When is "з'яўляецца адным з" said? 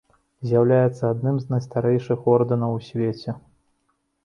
0.51-1.51